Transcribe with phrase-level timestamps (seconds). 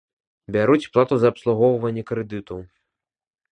[0.55, 2.61] Бяруць плату за абслугоўванне крэдыту.